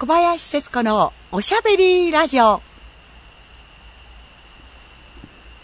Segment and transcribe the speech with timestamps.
[0.00, 2.62] 小林節子のおしゃべりラジオ。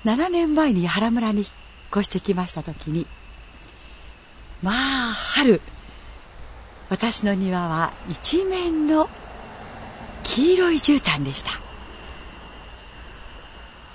[0.04, 1.48] 7年前に原村に引っ
[1.90, 3.06] 越してきました時に
[4.62, 4.72] ま
[5.08, 5.62] あ春
[6.90, 9.08] 私の庭は一面の
[10.22, 11.52] 黄色い絨毯でした。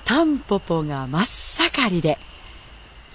[0.06, 2.18] タンポポが真っ盛りで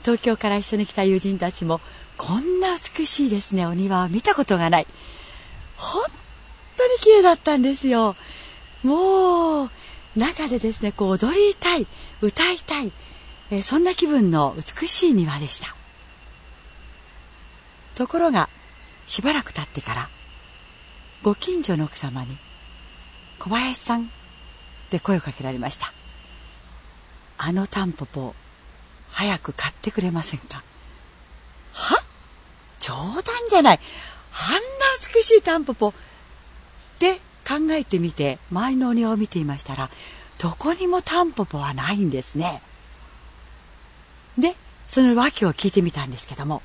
[0.03, 1.81] 東京から一緒に来た友人たちも
[2.17, 4.87] こんな美しいですねお庭は見たことがない。
[5.77, 6.05] 本
[6.77, 8.17] 当に綺麗だったんですよ。
[8.83, 9.71] もう
[10.17, 11.87] 中でですねこう踊りたい
[12.21, 12.93] 歌いたい、
[13.51, 15.75] えー、そんな気分の美しい庭でした。
[17.95, 18.49] ところが
[19.07, 20.09] しばらく経ってから
[21.23, 22.37] ご近所の奥様に
[23.39, 24.07] 「小林さん」っ
[24.91, 25.93] て声をかけられました。
[27.39, 28.35] あのタンポポ
[29.11, 30.63] 早く買ってくれませんか？
[31.73, 32.03] は？
[32.81, 33.81] 冗談じゃない。
[34.33, 34.61] あんな
[35.15, 35.93] 美しいタンポポ
[36.97, 37.15] って
[37.47, 39.91] 考えてみて周りのお庭を見ていましたら
[40.39, 42.61] どこにもタンポポはないんですね。
[44.39, 44.55] で
[44.89, 46.63] その訳を聞いてみたんですけども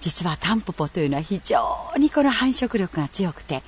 [0.00, 3.62] 実はタンポポというのは非常にこの繁殖力が強くて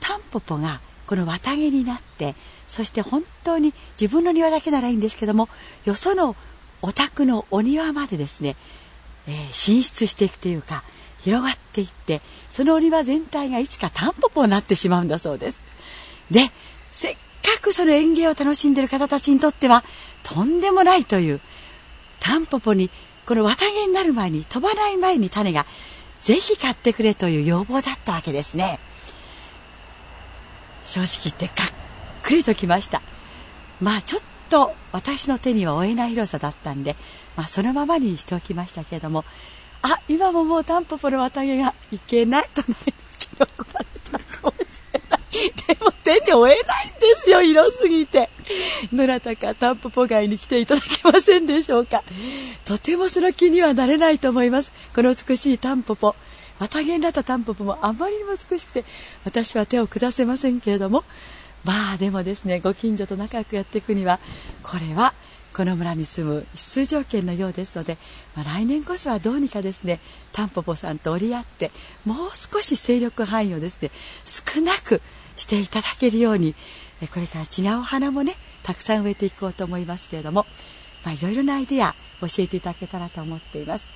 [0.00, 2.34] タンポポがこの綿毛になって
[2.68, 5.48] そして本当に自分の庭だけならいいんですけども
[5.84, 6.36] よその
[6.82, 8.56] お宅のお庭までですね、
[9.26, 10.84] えー、進出していくというか
[11.24, 15.60] 広がっていってそのお庭全体がいつかタンポポになってしまうんだそうです。
[16.30, 16.50] で
[16.92, 19.84] せっかくその園芸を楽しんでいる方たちにとっては
[20.22, 21.40] とんでもないという
[22.20, 22.90] タンポポに
[23.26, 25.64] この綿毛になる前に飛ばない前に種が
[26.20, 28.78] ぜひ買ってくれという要望だったわけですね。
[30.84, 31.56] 正直言ってがっ
[32.22, 33.00] くりときました。
[33.80, 36.96] まあちょっと私の手には負えない広さだったんで、
[37.36, 39.24] まあ、そのままにしておきましたけれども
[39.86, 42.68] あ今ももうタンポポの綿毛がいけないとね。
[42.86, 45.20] うちに怒られちゃうかもしれない。
[45.30, 47.42] でも手に負えないんですよ。
[47.42, 48.30] 広すぎて。
[48.90, 52.02] どなたかタンポポ街に来ていただけませんでしょうか。
[52.64, 54.72] とてもその気にはなれないと思います。
[54.94, 56.16] この美しいタンポポ。
[56.60, 58.84] 綿毛になったタンポポもあまりにも美しくて
[59.24, 61.04] 私は手を下せませんけれども。
[61.64, 64.18] まあでもですねご近所と仲良くやっていくには
[64.62, 65.14] これは
[65.54, 67.96] この村に住む必須条件のようですので、
[68.34, 70.00] まあ、来年こそはどうにかですね
[70.32, 71.70] タンポポさんと折り合って
[72.04, 73.90] もう少し勢力範囲をですね
[74.24, 75.00] 少なく
[75.36, 76.54] していただけるように
[77.12, 80.46] これから違う花もねたくさん植えていこうと思いますけれども、
[81.04, 83.86] まあ、いろいろなアイデア教えていただけたらと思っています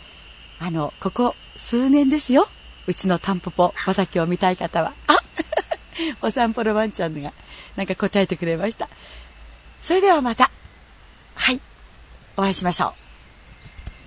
[0.61, 2.47] あのここ数年ですよ
[2.87, 5.19] うちのタンポポ畑を見たい方はあ
[6.23, 7.33] お散歩のワンちゃんが
[7.77, 8.89] なんか答えてくれました。
[9.83, 10.51] それではまた。
[11.39, 11.61] はい。
[12.37, 13.08] お会いしましょう。